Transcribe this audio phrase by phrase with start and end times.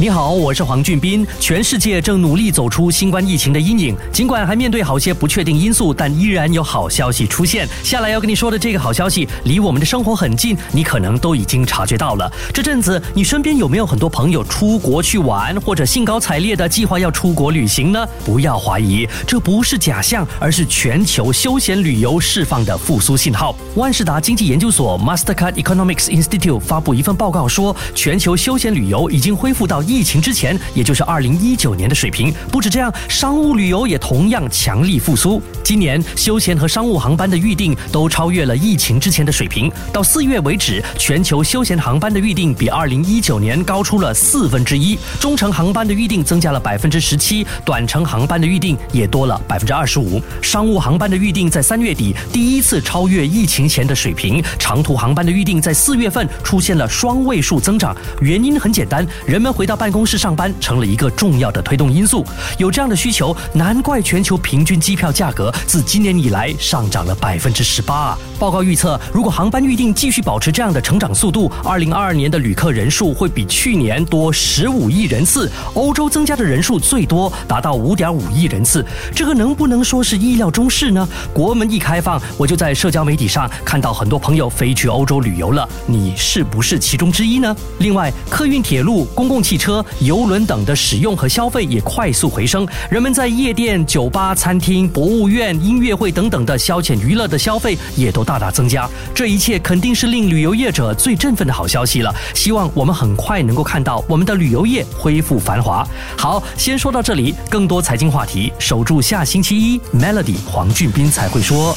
[0.00, 1.26] 你好，我是黄俊斌。
[1.38, 7.68] 全世界正努力走出新冠疫情的阴影，尽管还面对好些不确定因素，但依然有好消息出现。
[7.84, 12.32] 下来要跟你说的这个好消息，离我们的生活很近，你可能都已经察觉到了。
[12.50, 18.08] 这阵子，你身边有没有很多朋友出国去玩，或者兴高采烈的计划要出国旅行呢？
[18.24, 23.54] 不要怀疑，这不是假象，而是全球休闲旅游释放的复苏信号。
[23.74, 29.84] 万事达经济研究所 Mastercard Economics Institute 发布一份报告说，全球休闲旅游已经恢复到。
[29.90, 32.32] 疫情之前，也就是二零一九年的水平。
[32.52, 35.42] 不止这样，商务旅游也同样强力复苏。
[35.64, 39.70] 今年休闲和商务航班的预订都超越了疫情之前的水平。
[39.92, 44.96] 到四月为止，全球休闲航班的预订比二零一九年高出了四分之一。
[45.18, 50.22] 中程航班的预订增加了百分之十七，短程航班的预订也多了百分之二十五。
[50.40, 54.40] 商务航班的预订在三月底第一次超越疫情前的水平。
[54.56, 57.96] 长途航班的预订在四月份出现了双位数增长。
[58.20, 62.22] 原因很简单，人们回到办公室上班成了一个重要的推动因素。
[62.58, 68.14] 有这样的需求，难怪全球平均机票价格自今年以来上涨了百分之十八。
[68.38, 75.50] 报告预测，如果航班预订继续保持这样的成长速度，二零二二年的旅客人数会比去年多十五亿人次。
[75.72, 81.08] 欧洲增加的人数最多达到五点五亿人次，这个能不能说是意料中事呢？
[81.32, 85.66] 国门一开放，我就在社交媒体上看到很多朋友飞去欧洲旅游了。
[85.86, 87.56] 你是不是其中之一呢？
[87.78, 89.69] 另外，客运、铁路、公共汽车。
[89.70, 98.90] 车、游轮等的使用和消费也快速回升，人们在夜店、酒吧、餐厅、博物院、音乐会等等的消遣娱乐的消费也都大大增加。
[99.14, 102.12] 这一切肯定是令旅游业者最振奋的好消息了。
[102.34, 105.86] 希望我们很快能够看到我们的旅游业恢复繁华。
[106.18, 111.76] 好，先说到这里，更多财经话题，守住下星期一，Melody 黄俊斌才会说。